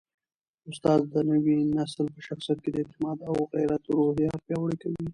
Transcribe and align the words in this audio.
استاد 0.69 1.01
د 1.13 1.15
نوي 1.29 1.57
نسل 1.77 2.05
په 2.15 2.19
شخصیت 2.27 2.59
کي 2.63 2.69
د 2.71 2.77
اعتماد 2.81 3.17
او 3.29 3.35
غیرت 3.53 3.83
روحیه 3.95 4.31
پیاوړې 4.47 4.77
کوي. 4.81 5.03